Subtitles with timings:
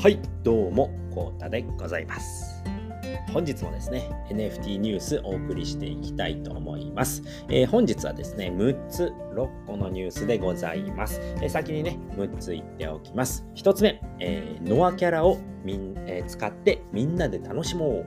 [0.00, 2.62] はい、どうも、こうたでございます。
[3.32, 7.20] 本日もですね、NFT ニュースお送りしていきたいと思います。
[7.48, 11.20] えー本日はですね、6つ、6個のニュースでございます。
[11.42, 13.44] えー先にね、6つ言っておきます。
[13.56, 18.06] 1つ目、えーノアキャラをみん、え使ってみんなで楽しもう。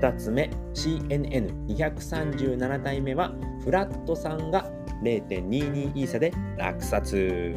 [0.00, 4.68] 2つ目、CNN237 体目は、フラットさんが
[5.04, 7.54] 0.22イーサで落札。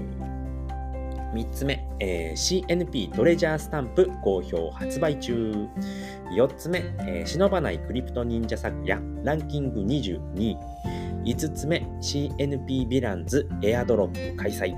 [1.38, 5.68] 3つ目、えー CNP トレジャースタンプ好評発売中。
[6.36, 10.58] 4つ目、えー忍ばないクリプト忍者作やランキング22位。
[11.26, 14.76] 5つ目、CNP ヴィランズエアドロップ開催。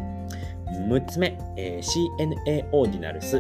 [0.88, 3.38] 6つ目、えー CNA オーディナルス、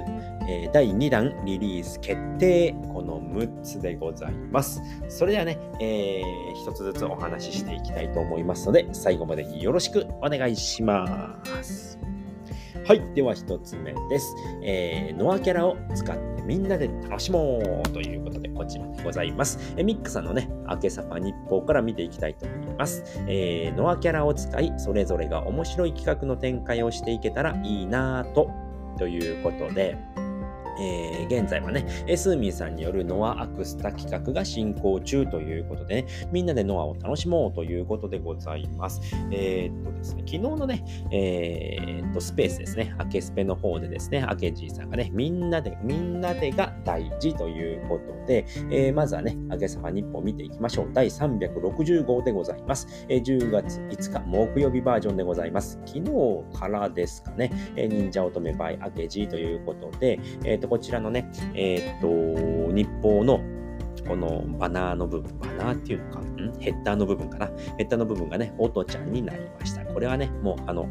[0.48, 2.74] えー第2弾リリース決定。
[2.94, 4.82] この6つでございます。
[5.10, 6.22] それではね、え、
[6.66, 12.00] 1つずつお話ししていきたいと思いますので、最後までよろしくお願いします。
[12.90, 13.02] はい。
[13.14, 14.36] では一つ目です。
[14.64, 19.76] えーノアキャラを使ってみんなで楽しもうということで、こちらでございます。
[19.78, 23.04] えミックさんのね、明けさファ日報から見ていきたいと思います。
[23.28, 28.50] えーノアキャラを使い、それぞれが面白い企画の展開をしていけたらいいなぁと、
[28.98, 29.96] ということで、
[30.80, 31.86] えー現在はね、
[32.18, 39.00] スーミーさんによるノアアクスタ企画が進行中ということでね、みんなでノアを楽しもうということでございます。
[39.32, 50.90] えーっとですね、昨日のね、えーっと、スペースですね、アケスペの方でですね、アケジーさんがね、みんなで、みんなでが大事ということで、えーまずはね、アケサファ日報見ていきましょう。
[50.94, 53.06] 第360号でございます。
[53.10, 55.80] えー10月5日木曜日バージョンでございます。
[55.86, 63.42] 昨日からですかね、えー忍者乙女 by アケジーということで、えーっと、こちらのね、えーっと、日報の
[64.08, 66.54] このバナーの部分、バナーっていうのか、ん？
[66.60, 67.48] ヘッダーの部分かな？
[67.78, 69.84] ヘッダーの部分がね、音ちゃんになりました。
[69.86, 70.88] これはね、もうあの、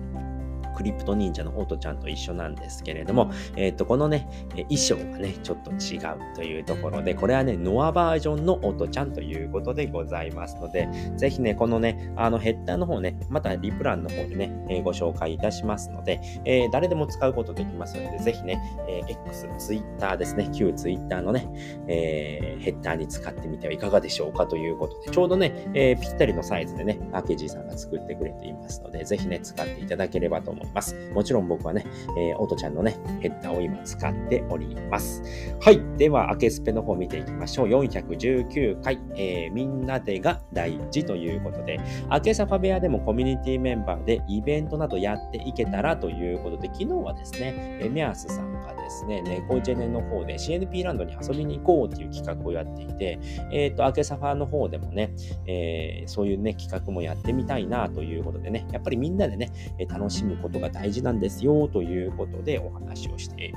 [0.79, 21.49] クリプト忍者のオトちゃんと一緒なんですけれども、えっ、と、このね、え衣装がね、ちょっと違うというところで、これはね、ノアバージョンのオトちゃんということでございますので、ぜひね、このね、あのヘッダーの方ね、またリプランの方でね、えーご紹介いたしますので、えー誰でも使うことできますので、ぜひね、えー X、Twitter ですね、旧 Twitter のね、
[21.89, 30.97] えーヘッダーに使ってみてはいかがでしょうかということで、ちょうどね、えーぴったりのサイズでね、アケジーさんが作ってくれていますので、ぜひね、使っていただければと思います。
[31.15, 31.87] もちろん僕はね、
[32.17, 35.23] えー、オトちゃんのね、ヘッダーを今使っております。
[35.61, 35.81] はい。
[35.97, 37.69] では、アケスペの方見ていきましょう。
[37.69, 53.19] 419回、えーみんなでが大事ということで、アケサファベアでもコミュニティメンバーでイベントなどやっていけたらということで、昨日はですね、えメアスさんがですね、ネコジェネの方で CNP ランドに遊びに行こうっていう企画をやっていて、
[53.53, 55.13] えっ、と、アケサファの方でもね、
[55.47, 59.53] えーそういうね、企画もやってみたいなということでね、やっぱりみんなでね、
[59.89, 63.53] 楽しむことが大事なんですよということでお話をして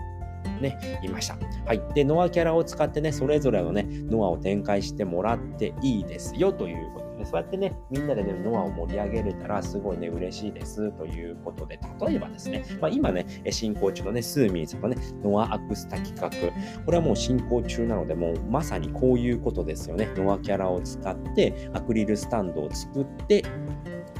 [0.61, 1.37] ね、いました。
[1.65, 1.81] はい。
[1.93, 16.29] で、ノアキャラを使ってね、それぞれのね、ノアを展開してもらっていいですよということで、そうやってね、みんなでね、ノアを盛り上げれたらすごいね、嬉しいですということで、例えばですね、まあ、今ね、進行中のね、スーミーさんのね、ノアアクスタ企画、
[16.85, 20.09] これはもう進行中なので、もうまさにこういうことですよね。
[20.15, 23.43] ノアキャラを使って、アクリルスタンドを作って、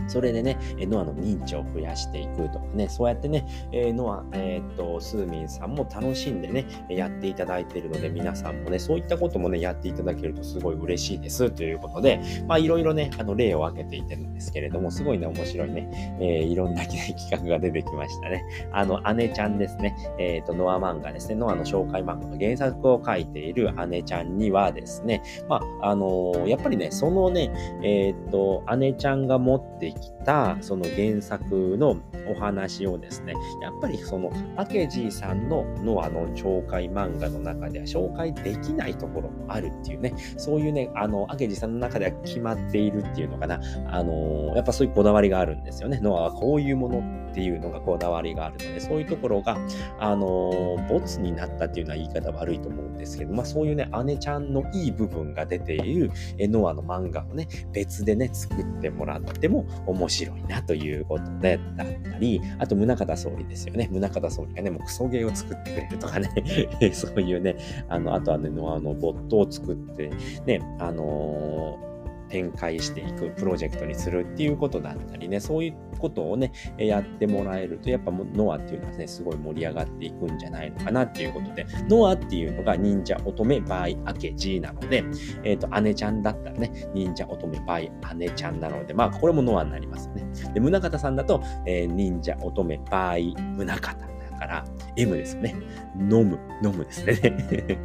[0.08, 18.44] それでね、えノアの認知を増やしていくとかね、そうやってね、えノア、えーっと、スーミンさんも楽しんでね、やっていただいているので、皆さんもね、そういったこともね、やっていただけるとすごい嬉しいですということで、まあ、いろいろね、あの、例を挙げていてるんですけれども、すごいね、面白いね、えーいろんな、企画が出てきましたね。
[18.72, 27.52] あの、姉ちゃんですね、えーっと、ノア漫画ですね、ノアの紹介漫画の原作を書いている姉ちゃんにはですね、まあ、あのーやっぱりね、そのね、
[27.84, 31.98] えっと、姉ちゃんが持ってきた、その原作の
[32.28, 46.00] お話をですね、やっぱりその、アケジーさんのノアの紹介漫画の中では紹介できないところもあるっていうね、そういうね、あの、アケジーさんの中では決まっているっていうのかな、あのーやっぱそういうこだわりがあるんですよね。
[46.02, 47.00] ノアはこういうもの
[47.32, 49.58] っていうのがこだわりがあるので、そういうところが、
[50.00, 63.90] あのーボツになったっていうのは言い方悪いと思うんですけど、まあそういうね、姉ちゃんのいい部分が出ているえノアの漫画をね、別でね、作ってもらっても面白いなということで、だったり、あと、宗像総理ですよね。
[63.92, 66.30] 宗像総理がね、もうクソゲーを作ってくれるとかね、
[66.94, 67.56] そういうね、
[67.90, 70.10] あの、あとはね、ノアのボットを作って、
[70.46, 71.91] ね、あのー
[72.32, 83.98] 展開していくプロジェクトにするっていうことだったりね、そういうことをね、やってもらえると、やっぱノアっていうのはね、すごい盛り上がっていくんじゃないのかなっていうことで、ノアっていうのが忍者乙女 by
[84.32, 85.04] 明治なので、
[85.44, 90.26] えっ、と、姉ちゃんだったらね、忍者乙女 by 姉ちゃんなので、まあ、これもノアになりますよね。
[90.54, 94.21] で、宗像さんだと、えー忍者乙女 by 宗像。
[94.42, 94.66] から
[94.96, 95.56] M ですよね。
[96.00, 97.78] 飲む、飲むですね。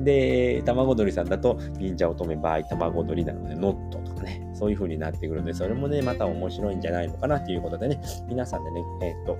[0.04, 9.38] で、卵鳥さんだと、忍者乙女場合、卵鳥なので、ノットとかね、そういう風になってくるので、それもね、また面白いんじゃないのかなということでね、皆さんでね、えー、っと、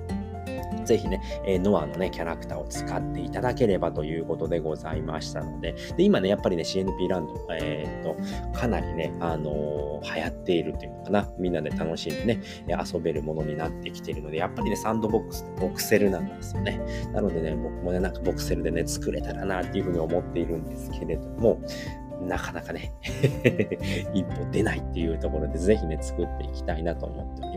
[0.85, 16.81] ぜひね、えー、ノアのね、キャラクターを使っていただければということでございましたので、で今ね、やっぱりね、CNP ランド、えー、っと、かなりね、あのー、流行っているっていうのかな、みんなで楽しんでね、遊べるものになってきているので、やっぱりね、サンドボックスってボクセルなんですよね。
[17.13, 21.61] なのでね、僕もね、なんかボクセルでね、作れたらなっていうふうに思っているんですけれども、
[22.23, 22.93] なかなかね
[24.15, 27.54] 一歩出ないっていうところで、ぜひね、作っていきたいなと思っております。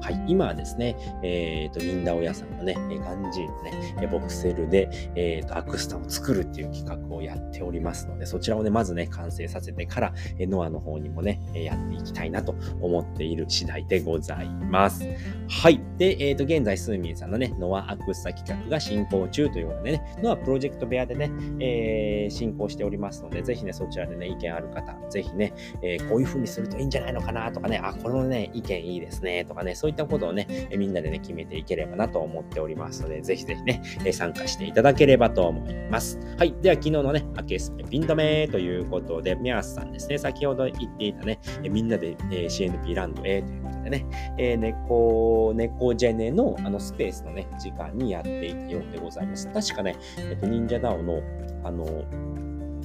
[0.00, 15.04] はい、今はですね、えっ、ー、と、リンダオ屋さんのね、ガンジーのね、ボクセルで、えっ、ー、と、アクスタを作るっていう企画をやっておりますので、そちらをね、まずね、完成させてから、えノアの方にもね、やっていきたいなと思っている次第でございます。
[15.48, 15.80] はい。
[15.98, 21.30] で、えっ、ー、と、現在、スーミンさんのね、ノアアクスタ企画が進行中ということでね、ノアプロジェクト部屋でね、
[21.60, 25.52] えー、進行しておりますので、ぜひね、そちらでね、意見ある方、ぜひね、
[25.82, 36.18] えー、こういう風にするといいんじゃないのかなとかね、あ、このね、意見いいですねとかね、そういったことをね、えみんなでね、決めていければなと思っておりますので、ぜひぜひね、え参加していただければと思います。
[36.38, 36.54] はい。
[36.62, 44.06] では、昨日のね、明けスペピン止めということで、ミャースさんですね、先ほど言っていたね、えみんなで、え CNP ランド A というでね、
[44.38, 49.48] えー、猫、猫ジェネのあのスペースのね、時間にやっていたようでございます。
[49.48, 51.22] 確かね、えっと、忍者ダオの、
[51.64, 51.84] あの、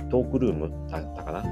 [0.10, 1.44] トークルームだったかな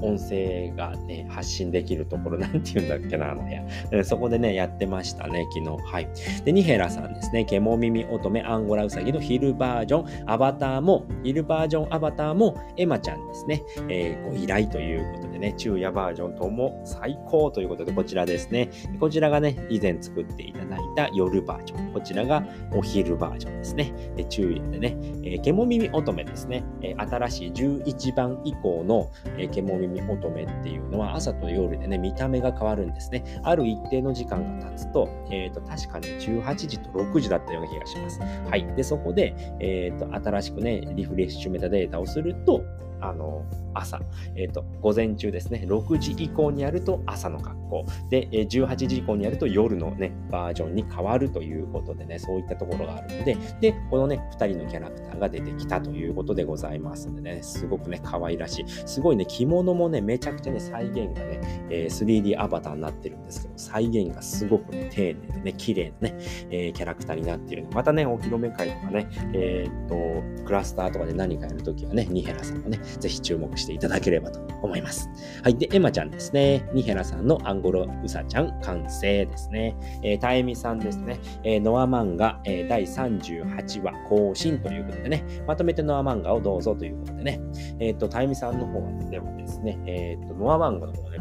[0.00, 4.04] 音声がね、発信できるところ、なんて言うんだっけな、あの部屋。
[4.04, 5.82] そこでね、やってましたね、昨日。
[5.84, 6.08] はい。
[6.44, 18.70] で、ニヘラさんですね、ケモ耳乙女アンゴラウサギのヒルバージョン、アバターも、ヒルバージョンアバターも、エマちゃんですね、えー、ご依頼ということでね、昼夜バージョンとも最高ということで、こちらですね。
[19.00, 21.92] こちらがね、以前作っていただいた夜バージョン。
[21.92, 23.92] こちらがお昼バージョンですね。
[24.16, 33.24] で昼夜でね、えー、ケモ耳乙女ですね、え、新しい11番以降の、えー、ケモ耳耳乙女っていうのは朝と夜でね、見た目が変わるんですね。
[33.42, 38.20] ある一定の時間が経つと、えっ、ー、と、確かに18時と6時だったような気がします。
[38.20, 38.66] はい。
[38.74, 42.62] で、そこで、えっ、ー、と、新しくね、リフレッシュメタデータをすると、
[43.00, 44.00] あの、朝、
[44.36, 58.64] えっ、ー、と、午前中ですね、6時以降にやると朝の格好、で、18時以降にやると夜のね、バージョンに変わるということでね、そういったところがあるので、で、このね、2人のキャラクターが出てきたということでございますのでね、すごくね、可愛らしい。
[58.68, 66.18] すごいね、着物もね、めちゃくちゃね、再現がね、えー、3D アバターになってるんですけど、再現がすごくね、丁寧でね、綺麗なね、
[66.50, 67.66] えー、キャラクターになっている。
[67.72, 75.08] またね、お披露目会とかね、えー、っと、クラスターとかで何かやるときはね、ニヘラさんがね、ぜひ注目していただければと思います。
[75.42, 75.56] はい。
[75.56, 76.68] で、エマちゃんですね。
[76.72, 79.76] ニヘラさんのアンゴロウサちゃん完成ですね。
[80.02, 81.18] えー、タエミさんですね。
[81.44, 87.40] えー、ノア漫画、えー、第38話更新ということでね、まとめてノア漫画をどうぞということでね、
[87.80, 91.18] えっ、ー、と、タエミさんの方はでもですね、えっ、ー、と、ノア漫画の方ね、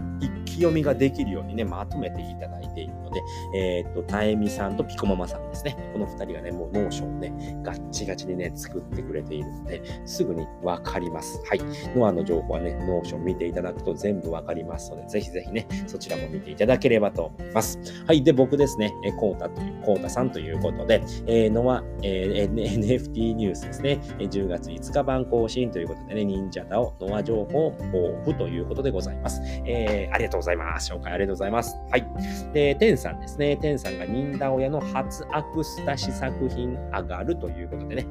[0.58, 3.22] 読みができるようにね、まとめていただいているので、
[3.56, 5.76] えっ、と、タエミさんとピコママさんですね。
[5.94, 11.42] この二人がね、もうノーションをね、ガッチガチにね、作ってくれているので、すぐにわかります。
[11.48, 11.62] はい。
[11.96, 17.80] ノアの情報はね、ノーション見ていただくと全部わかりますので、ぜひぜひね、そちらも見ていただければと思います。
[18.06, 18.24] はい。
[18.24, 29.42] で、僕ですね、えコータという、コータさんということで、えー、ノア、えー、NFT ニュースですね、10月5日版更新ということでね、忍者ダオノア情報豊富ということでございます。
[29.66, 30.47] えー、ありがとうございます。
[30.48, 31.78] ざいます紹介ありがとうございます。
[31.92, 32.08] はい。
[32.54, 33.58] で、テンさんですね。
[33.58, 38.08] テンさんが忍ダオ屋の初アクスタ試作品上がるということでね、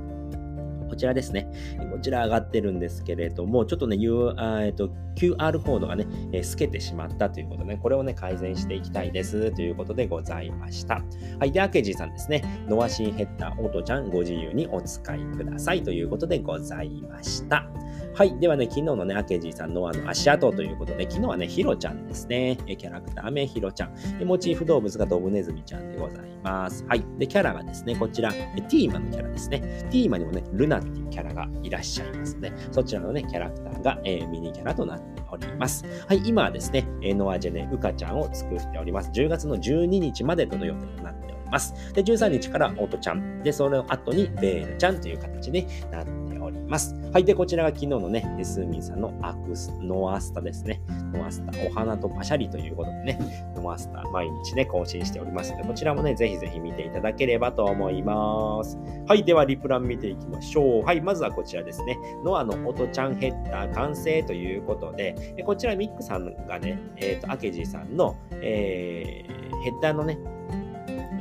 [0.89, 1.49] こちらですね。
[1.93, 11.03] こちら上がってるんですけれども、ちょっとね、U あえっと QR コードがね、えー、透けてしまったということで、ね、これをね、改善していきたいですということでございました。
[11.39, 11.53] はい。
[11.53, 12.43] で、アケジさんですね。
[12.69, 17.67] ノアシンヘッダーオートちゃんご自由にお使いくださいということでございました。
[18.15, 18.39] はい。
[18.39, 22.57] ではね、昨日のね、アケジさんのあの足跡ということで、昨日はね、ヒロちゃんですね。
[22.67, 24.19] キャラクター名ヒロちゃん。
[24.19, 26.85] で、モチーフ動物がドブネズミちゃんでございます。
[26.89, 27.05] はい。
[27.19, 29.61] で、キャラがですね、こちら、ティーマのキャラですね。
[29.91, 35.85] ティーマにもね、ルナっていうキャラがいらっしゃいますので、そちらのね、キャラクターが、えー、ミニキャラとなっております。
[36.07, 39.11] はい、今はですね、ノアジェネウカちゃんを作っております。
[39.11, 41.75] 10月の12日までとの予定となっております。
[41.93, 43.43] で、13日からオートちゃん。
[43.43, 46.26] で、その後にベールちゃんという形になって
[46.69, 46.95] ます。
[47.13, 47.25] はい。
[47.25, 50.83] で、こちらが昨日のね、スミンさんのアクス、ノアスタですね。
[51.13, 58.79] ノアスタ、お花とパシャリということでね、ノアスタ、毎日ね、更新しておりますので、こちらもね、ぜひぜひ見ていただければと思います。
[59.07, 59.25] はい。
[59.25, 60.83] では、リプラン見ていきましょう。
[60.85, 61.01] はい。
[61.01, 61.99] まずはこちらですね。
[62.25, 70.19] ノアの音ちゃんヘッダー完成ということで、こちらミックさんがね、えっ、ー、と、アケジーさんの、えー、ヘッダーのね、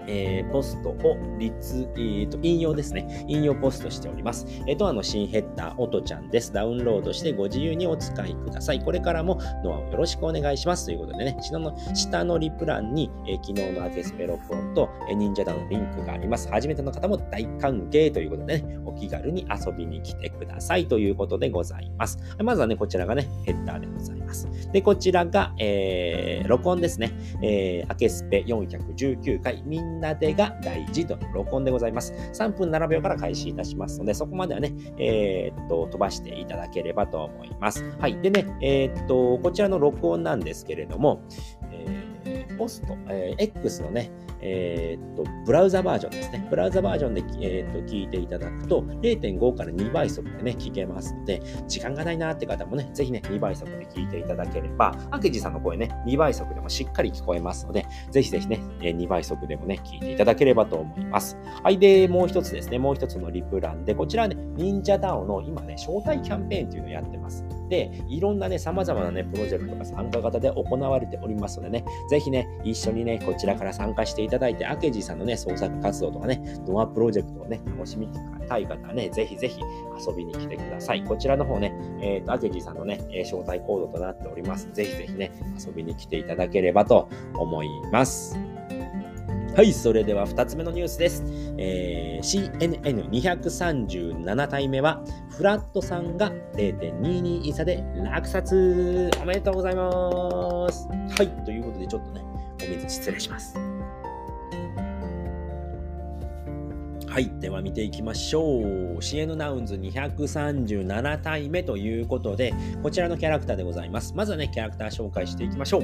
[0.07, 3.25] えー、ポストを立、えーと、引用ですね。
[3.27, 4.45] 引用ポストしております。
[4.67, 6.53] えー、ドアの新ヘッダー、オトちゃんです。
[6.53, 8.81] ダウンロードしてご自由にお使いください。
[8.81, 10.85] これからもドアをよろしくお願いします。
[10.85, 16.49] ということでね、下の下のリプランに、えー、昨日のアテスペロフォンと、えー、忍者ダウンのリンクがあります。
[16.49, 22.19] 初めての方も大歓迎ということでね、お気軽に遊びに来てくださいということでございます。
[22.43, 24.24] まずはね、こちらがね、ヘッダーでございます。
[24.71, 27.11] で、こちらが、えー、録音ですね。
[27.41, 32.13] えー、アケスペ419回、みんなでが大事と録音でございます。
[32.33, 37.83] 3分7秒から開始いたしますので、そこまではね、えー、っと、飛ばしていただければと思います。
[37.99, 38.19] はい。
[38.21, 41.21] でね、えー、っと、こちらの録音なんですけれども、
[41.71, 46.47] えー、ポスト、えー、X のね、えー、っと、ブラウザバージョンですね。
[46.49, 61.37] ブラウザバージョンで、えー、っと聞いていただくと、0.5から2倍速でね、聞けますので、時間がないなーって方もね、ぜひね、2倍速で聞いていただければ、明治さんの声ね、2倍速でもしっかり聞こえますので、ぜひぜひね、2倍速でもね、聞いていただければと思います。
[61.63, 61.79] はい。
[61.79, 67.43] で、もう一つですね、もう一つのリプランで、こちらね、忍者ダオの今ね、招待キャンペーンというのをやってます。
[67.69, 78.09] で、いろんなね、様々なね、プロジェクトが参加型で行われておりますのでね、ぜひね、一緒にね、こちらから参加していただいて、明治さんのね、創作活動とかね、ドアプロジェクトをね、楽しみ
[78.47, 79.59] たい方はね、ぜひぜひ
[80.07, 81.03] 遊びに来てください。
[81.03, 84.67] こちらの方ね、えっ、ー、と、明治さんのね、招待コードとなっております。
[84.73, 85.31] ぜひぜひね、
[85.63, 88.37] 遊びに来ていただければと思います。
[89.55, 91.23] はい、それでは2つ目のニュースです。
[91.57, 100.89] えー、CNN237 体目は、フラットさんが0.22イーサで落札おめでとうございます。
[100.89, 102.24] はい、ということでちょっとね、
[102.65, 103.55] お水失礼します。
[107.07, 107.31] はい。
[107.39, 108.97] では見ていきましょう。
[109.01, 112.53] CN ナウンズ237体目ということで、
[112.83, 114.13] こちらのキャラクターでございます。
[114.15, 115.83] まずはね、キャラクター紹介していきましょう。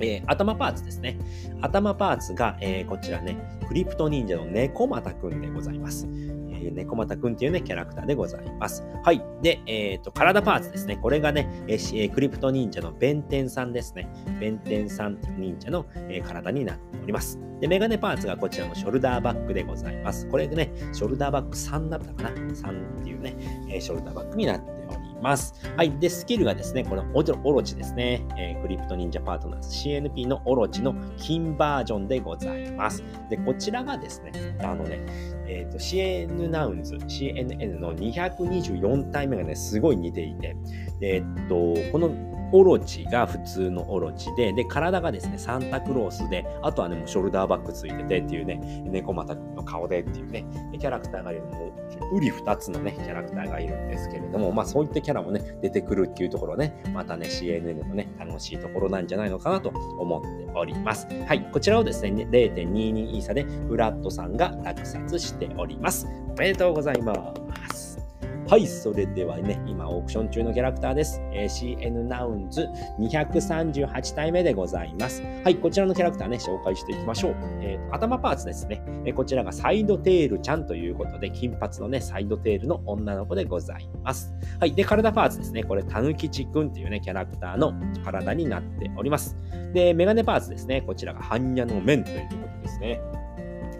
[0.00, 1.16] えー、頭パーツですね。
[1.62, 6.06] 頭パーツが、えー、こちらね、クリプト忍者の猫又くんでございます。
[6.62, 8.84] えー、猫又くんっていうね、キャラクターでございます。
[9.02, 9.22] はい。
[9.42, 10.96] で、えっ、と、体パーツですね。
[10.96, 14.08] これがね、えー、クリプト忍者の弁天さんですね。
[14.40, 17.38] 弁天さん忍者の、えー、体になっております。
[17.60, 20.26] で、メガネパーツがこちらのショルダーバッグでございます。
[20.28, 23.36] これね、ショルダーバッグ3だったかな ?3 っていうね、
[23.68, 24.71] え、ショルダーバッグになって
[25.22, 25.54] ます。
[25.76, 25.98] はい。
[25.98, 28.26] で、スキルがですね、このオロチですね。
[28.36, 33.02] えー、クリプト忍者パートナーズ CNP のオロチの金バージョンでございます。
[33.30, 35.00] で、こちらがですね、あのね、
[35.46, 40.56] えっ、ー、と、CN ナウンズ、CNN の224体目がね、すごい似ていて、
[41.00, 42.10] えっ、ー、と、この
[42.52, 50.44] オロチが普通のオロチで、で、体がですね、サンタクロースで、あとはね、もうショルダーバッグついててっていうね、猫股の顔でっていうね、
[50.78, 51.72] キャラクターがいるのも、
[52.12, 61.06] うり二つのね、キャラクターがいるんですけれども、まあそういったキャラもね、出てくるっていうところね、またね、CNN のね、楽しいところなんじゃないのかなと思っております。
[61.26, 66.06] はい、こちらをですね、0.22イーサでフラットさんが落札しております。
[66.30, 67.34] おめでとうございま
[67.72, 67.91] す。
[68.48, 71.22] はい、それではね、今オークション中のキャラクターです。
[71.32, 72.68] えー、CN ナウンズ
[72.98, 75.22] 238体目でございます。
[75.44, 77.36] はい、こちらのキャラクターね、紹介していきましょう。
[77.62, 84.34] えー、頭パーツですね、えー、こちらがサイドテールちゃんということで、金髪のね、サイドテールの女の子でございます。
[84.60, 87.72] はい、で、体パーツですね、これ、たぬきちくんっていうね、キャラクターの
[88.04, 89.36] 体になっております。
[89.72, 93.21] で、メガネパーツですね、こちらが般若の面ということですね。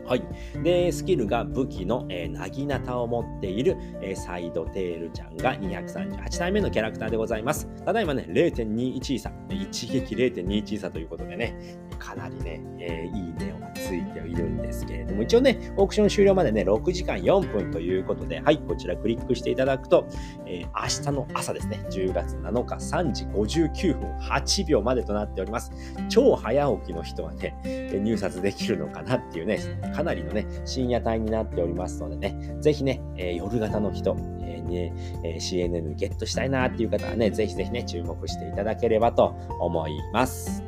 [0.07, 0.23] はい。
[0.63, 7.69] で、スキルが武器の、え、なぎなたを持っている、えー、サイドテールちゃんが238体目のキャラクターでございます。
[7.85, 20.07] ただいまね、0.21差、一撃0.21差ということでね、かなりね、えー、いいねがついているんですけれども、一応ね、オークション終了までね、6時間4分ということで、はい、こちらクリックしていただくと、
[20.47, 25.73] えー、明日の朝ですね、10月7日3時59分8秒までとなっております。
[26.09, 27.57] 超早起きの人はね、
[28.03, 29.61] 入札できるのかなっていうね、
[29.93, 34.93] かなりのね、深夜帯になっておりますのでね、ぜひね、えー、夜型の人、えーね
[35.25, 40.63] えー、CNN ゲットしたいなっていう方はね、ぜひぜひね、注目していただければと思います。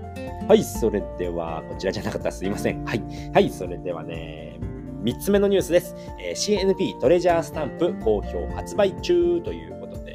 [0.48, 2.84] はい、それでは、こちらじゃなかったらすいません。
[2.84, 3.02] はい。
[3.32, 4.58] はい、それではね、
[5.04, 5.94] 3つ目のニュースです。
[6.20, 9.73] えー、CNP トレジャースタンプ好評発売中という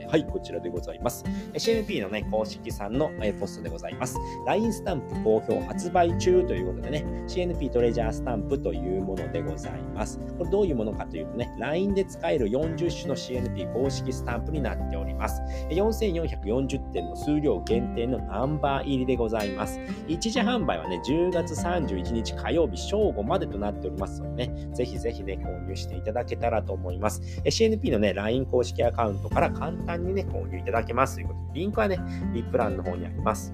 [0.09, 1.23] はい、こちらでございます。
[1.53, 4.17] CNP のね、公式さんのポストでございます。
[4.47, 10.17] LINE スタンプ好評発売中ということでね、CNP トレジャースタンプというものでございます。
[10.39, 15.43] これどういうものかというとね、LINE で使える40種の CNP 公式スタンプになっております。
[15.69, 19.79] 4440点の数量限定のナンバー入りでございます。
[20.07, 27.21] 一時販売はね、10月31日火曜日正午までとなっておりますのでね、ぜひぜひね、購入していただけたらと思います。
[27.45, 31.99] CNP のね、LINE 公式アカウントから簡単にね、購入いただけますということで、リンクはね、
[32.33, 33.53] リプランの方にあります。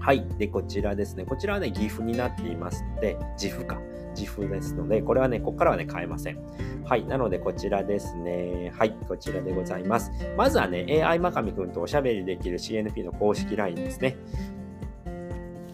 [0.00, 0.26] はい。
[0.38, 1.24] で、こちらですね。
[1.24, 3.80] こちらはね、岐阜になっていますので、岐阜か。
[4.16, 6.38] 自負ですので、これはね、ここからはね、変えません。
[6.84, 7.04] はい。
[7.04, 8.72] なので、こちらですね。
[8.74, 8.92] はい。
[9.06, 10.10] こちらでございます。
[10.36, 14.16] まずはね、AI まかみくんとおしゃべりできる CNP の公式 LINE ですね。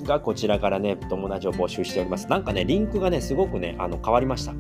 [0.03, 2.29] がこちらからね、友達を募集しております。
[2.29, 4.53] なんかね、リンクがね、すごくね、あの変わりました。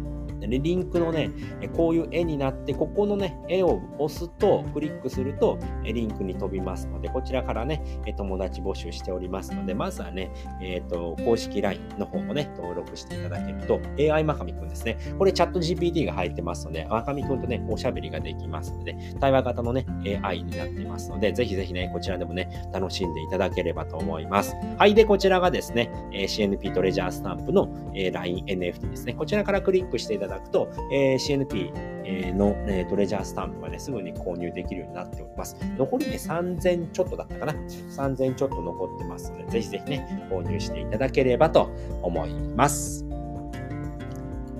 [0.49, 1.31] でリンクのね、
[1.77, 7.83] こういう絵になって、ここのね、絵を押すと、クリックすると、リンクに飛びますので、こちらからね、
[8.17, 10.31] 友達募集しておりますので、まずはね、
[10.61, 13.81] えっ、ー、と、公式 LINE の方もね、登録していただけると、
[14.13, 14.99] AI まかみくんですね。
[15.19, 19.87] これチャット GPT が入ってますので、まかみくんとね、おしゃべりができますので、対話型のね、
[20.23, 24.55] AI になっていますので、ぜひぜひね、こちらでもね、楽しんでいただければと思います。
[24.79, 24.95] はい。
[24.95, 29.15] で、こちらがですね、CNP トレジャースタンプの LINE NFT ですね。
[29.15, 35.57] こちらからクリックしていただだくと、えー、CNP の、えー、トレジャースタンプがね、すぐに購入できるようになっております。
[35.77, 37.53] 残りね、3000ちょっとだったかな。
[37.53, 41.71] 3000ちょっと残ってますので、ぜひぜひね、購入していただければと
[42.03, 43.05] 思います。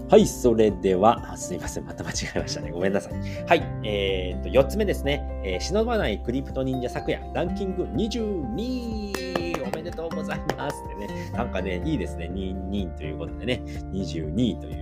[0.09, 2.71] はい、それでは、すいません、また間違えましたね。
[2.71, 3.15] ごめんなさい。
[3.47, 5.27] はい、えー、っと、4つ目ですね。
[5.43, 11.31] えー、忍ばないクリプト忍者昨夜、ランキング22おめでとうございますってね。
[11.33, 12.31] なんかね、いいですね。
[12.33, 13.63] 22ということでね、
[13.93, 14.82] 22とい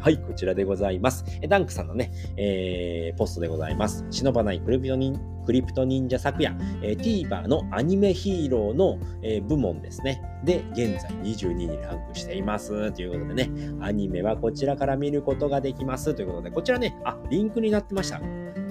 [0.00, 1.24] はい、こちらでございます。
[1.42, 4.04] えダンクさんのね、えー、ポストでございます。
[4.10, 10.22] 忍ばないクリプト忍クリプト忍者昨夜、えー、TVer のアニメヒーローの、えー、部門ですね。
[10.44, 12.92] で、現在22位にランクしています。
[12.92, 13.50] ということでね、
[13.80, 16.14] アニメはこちらから見ることができます。
[16.14, 18.20] ということで、こちらね、あ、リンクになってました。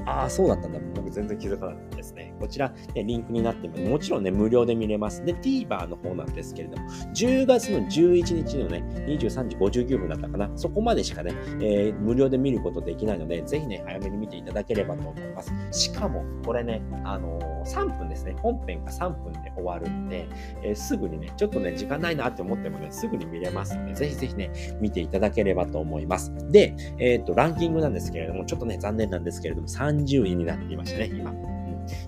[0.06, 0.80] ああ、そうだったんだ。
[0.96, 2.34] 僕全然気づかなかったですね。
[2.40, 3.82] こちら、ね、リンクになってます。
[3.84, 5.24] もちろんね、無料で見れます。
[5.24, 10.50] で、TVer の方なんですけれども、10月の11日のね、23時59分だったかな。
[10.56, 15.54] そこまでしかね、えー、無料で見ることできないので、ぜひね、早めに見ていただければと思います。
[15.72, 18.36] しかも、これね、あのー、3分ですね。
[18.42, 20.28] 本編が3分で終わるんで、
[20.64, 26.34] えー、すぐにね、ちょっとね、時間ないなって思ってもね、すぐに見れますので、ぜひぜひね、見ていただければと思います。
[26.52, 31.34] で、えっ、と、ランキングなんですけれども、ちょっとね、残念なんですけれども、30位になっていましたね、今。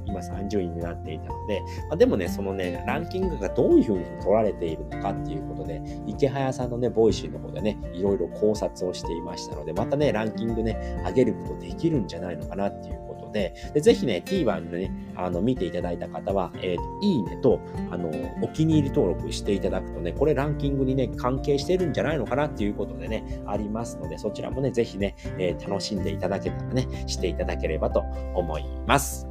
[0.06, 13.05] 今30位になっていたので、まあ、でもね、そのね、ランキングがどういうふうに取られているのかっていうことで、イケハヤさんのね、 Voicy の方でね、いろいろ考察をしていましたので、またね、ランキングね、上げることできるんじゃないのかなっていう
[13.36, 17.60] で、でぜひね、TVer でね、あの、見ていただいた方は、え、ー、いいねと、
[17.92, 18.10] あの、
[18.42, 28.00] お気に入り登録していただくとね、これランキングにね、関係してるんじゃないのかなっていうことでね、ありますので、そちらもね、ぜひね、えー、楽しんでいただけたらね、していただければと
[28.34, 29.28] 思います。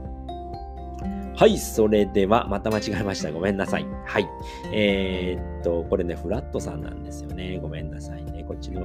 [1.36, 3.32] はい、それでは、また間違えました。
[3.32, 3.86] ごめんなさい。
[4.04, 4.28] はい。
[4.72, 7.58] えー、っと、これね、フラットさんなんですよね。
[7.60, 8.44] ごめんなさいね。
[8.44, 8.84] こっちの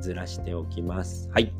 [0.00, 1.28] ずらしておきます。
[1.32, 1.52] はい。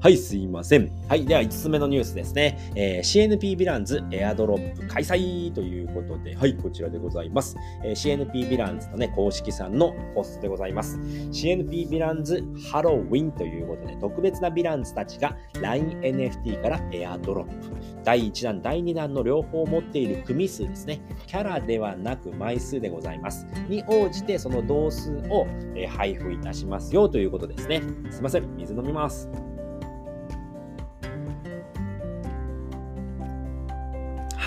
[0.00, 0.92] はい、すいません。
[1.08, 2.70] はい、では5つ目のニュースですね。
[2.76, 7.56] えー、CNP ヴィランズエアドロップ開催ということで、はい、こちらでございます。
[7.82, 10.98] えー、CNP ヴィランズのね、公式さんのポストでございます。
[10.98, 17.76] CNP ヴィランズハロウィンということで、特別なヴィランズたちが LINE NFT からエアドロップ。
[18.04, 21.00] 第1弾、第2弾の両方を持っている組数ですね。
[21.26, 23.48] キャラではなく枚数でございます。
[23.68, 27.82] に応じて、その同数を、え、配布いたしますよということですね。
[28.10, 29.28] すいません、水飲みます。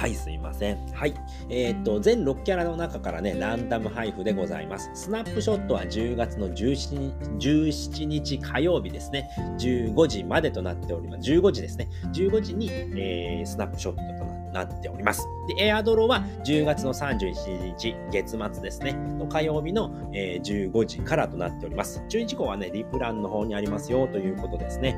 [0.01, 0.83] はい、すいません。
[0.93, 1.13] はい。
[1.47, 4.89] えー、っと、全6キャラの中からね、ランダム配布でございます。
[4.95, 9.29] スナップショットは10月の 17, 17日火曜日ですね。
[9.59, 11.31] 15時までとなっております。
[11.31, 11.87] 15時ですね。
[12.13, 15.27] 15時に、えー、スナップショットとなっております。
[15.47, 22.03] で、エアドロは10月の31日、月末ですね、の火曜日の、えー、15時からとなっております。
[22.09, 24.97] 11号はね、リプランの方にありますよということですね。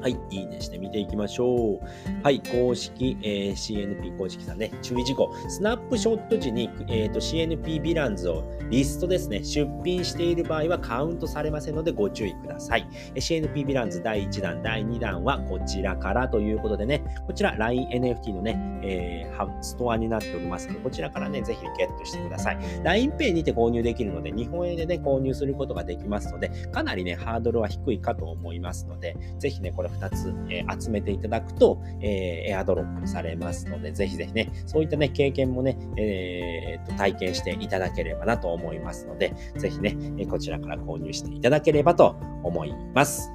[0.00, 1.80] はい、いいねして見ていきましょう。
[2.22, 5.34] はい、公式、えー、CNP 公式さんね、注意事項。
[5.48, 12.88] スナップショット時に、えーと、CNP ヴィランズをリストですね、出品している場合はカウントされませんのでご注意ください。
[13.14, 22.58] え CNP ヴィランズ第1弾、第2弾はこちらからということでね、こちら LINENFT のね、えー、ストアになっておりますので、こちらからね、ぜひゲットしてください。
[22.84, 43.30] LINEPay にて購入できるので、日本円でね、購入することができますので、かなりね、ハードルは低いかと思いますので、ぜひね、これ2つ、えー、集めていただくと、えー、エアドロップされますので、ぜひぜひね、そういったね、経験もね、えー、と体験していただければなと思いますので、ぜひね、えこちらから購入していただければと思います。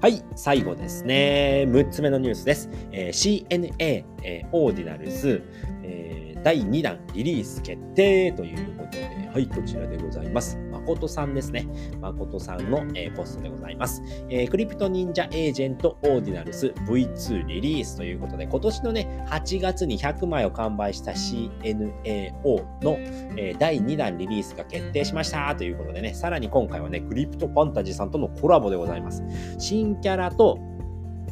[0.00, 1.64] はい、最後ですね。
[1.68, 2.68] 6つ目のニュースです。
[2.92, 5.42] えー、CNA、えー、オーディナルズ、
[5.82, 10.58] えー、第2弾リリース決定ということで、はい、こちらでございます。
[10.86, 11.66] 誠さんですね。
[12.00, 14.50] 誠さんの、えー、ポストでございます、えー。
[14.50, 22.96] クリプト忍者エージェントオーディナルズ V2 リリースということで、今年のね、8月に100枚を完売した CNAO の、
[23.36, 29.24] えー、第2弾リリースが決定しましたということでね、さらに今回はね、クリプトファンタジーさんとのコラボでございます。
[29.58, 30.58] 新キャラと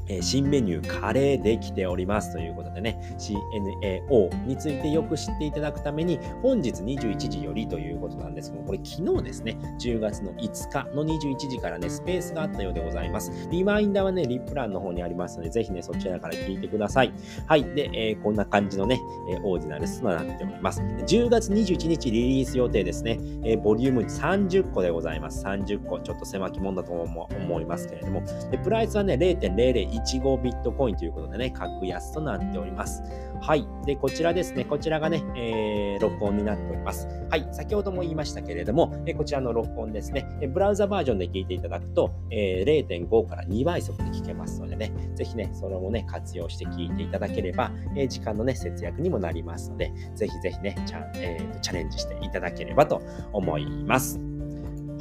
[0.08, 13.30] え新メニューカレーできておりますということでね、CNAO についてよく知っていただくために、本日21時よりということなんですけども、これ昨日ですね、10月の5日の21時からね、スペースがあったようでございます。
[13.50, 17.12] リマインダーはね、リプランの方にありますので、ぜひね、そちらから聞いてください。
[17.46, 17.64] はい。
[17.64, 20.80] で、えー、こんな感じのね、えオーディナルスとなっております。
[20.80, 25.44] 10月21日リリース予定ですね、えー、ボリューム30個でございます。
[25.44, 33.02] 30個、ちょっと狭きもんだと思いますけれども、でプライスはね、0.001 15ビットコインということでね、格安となっております。
[33.40, 33.66] はい。
[33.84, 34.64] で、こちらですね。
[34.64, 37.06] こちらがね、えー、録音になっております。
[37.30, 37.46] はい。
[37.52, 40.26] 先ほども言いましたけれども、えこちらの録音ですね。
[40.40, 53.02] えブラウザバージョンで聞いていただくと、えー、0.5から2倍速で聞けますのでね、ぜひね、それもね、活用して聞いていただければ、えー、時間のね、節約にもなりますので、ぜひぜひね、チャ,、えーチャレンジしていただければと
[53.32, 54.33] 思います。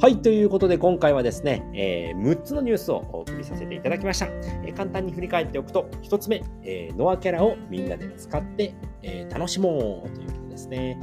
[0.00, 4.26] はい、ということで今回はですね、えー、6つのニュースをお送りさせていただきました。
[4.26, 10.98] えー、簡単に振り返っておくと、1つ目、えー、ノアキャラをみんなで使って、え楽しもうということですね。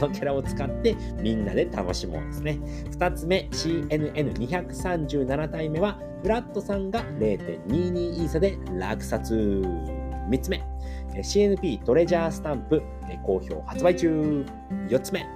[0.00, 2.58] ノアキャラを使ってみんなで楽しもうですね。
[2.90, 9.62] 2つ目、CNN237 体目は、フラットさんが0.22イーサで落札。
[10.30, 10.64] 3つ目、
[11.14, 12.82] CNP トレジャースタンプ
[13.24, 14.44] 好評発売中。
[14.88, 15.26] 4つ目、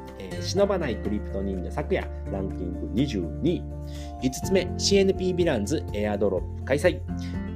[0.41, 3.63] 忍ばないクリプト忍者昨夜、ランキング22位。
[4.23, 7.01] 5つ目、CNP ヴィランズエアドロップ開催。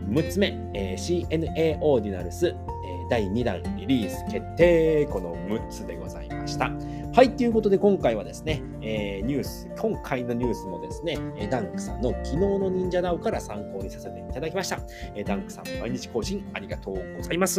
[0.09, 5.07] 6つ目、えー、CNA オーディナルス、えー、第2弾リリース決定。
[5.07, 6.71] この6つでございました。
[7.15, 11.17] はい、ということで今回はですね、えー、ニュース、今回のニュースもですね、
[11.49, 14.81] ダンクさんの昨日の忍者ダウから参考にさせていただきました。
[15.15, 17.55] えダンクさん毎日更新ありがとうございます。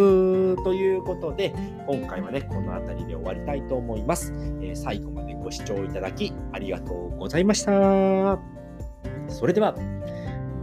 [0.65, 1.53] ということで、
[1.87, 4.33] 今回はね、この辺りで終わりたいと思います。
[4.61, 8.37] え最後までご視聴いただきありがとうございました。
[9.29, 9.73] それでは、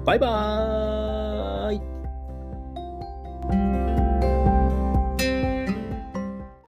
[0.05, 1.12] バイバーイ